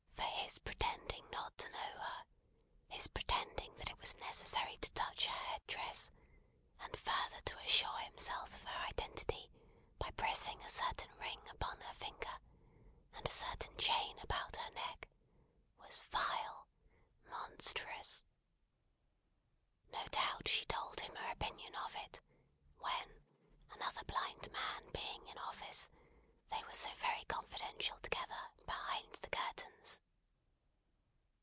For 0.01 0.57
his 0.59 0.59
pretending 0.59 1.29
not 1.31 1.57
to 1.59 1.69
know 1.69 1.79
her; 2.03 2.23
his 2.87 3.07
pretending 3.07 3.75
that 3.77 3.89
it 3.89 3.97
was 3.99 4.15
necessary 4.15 4.77
to 4.77 4.89
touch 4.91 5.25
her 5.25 5.35
head 5.45 5.65
dress, 5.67 6.09
and 6.79 6.97
further 6.99 7.39
to 7.41 7.57
assure 7.59 7.97
himself 7.99 8.53
of 8.53 8.63
her 8.63 8.85
identity 8.87 9.49
by 9.97 10.11
pressing 10.11 10.61
a 10.61 10.69
certain 10.69 11.11
ring 11.19 11.39
upon 11.49 11.79
her 11.81 11.93
finger, 11.93 12.39
and 13.13 13.25
a 13.27 13.31
certain 13.31 13.75
chain 13.77 14.19
about 14.19 14.55
her 14.55 14.71
neck; 14.71 15.07
was 15.79 15.99
vile, 16.01 16.67
monstrous! 17.29 18.23
No 19.89 20.05
doubt 20.09 20.47
she 20.47 20.65
told 20.65 20.99
him 20.99 21.15
her 21.15 21.31
opinion 21.31 21.75
of 21.75 21.95
it, 21.95 22.19
when, 22.79 23.23
another 23.71 24.03
blind 24.03 24.51
man 24.51 24.89
being 24.91 25.27
in 25.27 25.37
office, 25.39 25.89
they 26.49 26.63
were 26.63 26.73
so 26.75 26.89
very 26.95 27.23
confidential 27.25 27.97
together, 27.99 28.49
behind 28.65 29.13
the 29.15 29.29
curtains. 29.29 30.01